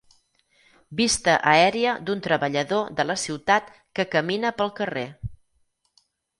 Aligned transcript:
Vista 1.01 1.35
aèria 1.51 1.93
d'un 2.07 2.25
treballador 2.29 2.89
de 3.01 3.07
la 3.11 3.19
ciutat 3.27 3.71
que 4.01 4.09
camina 4.17 4.55
pel 4.59 4.77
carrer. 4.83 5.07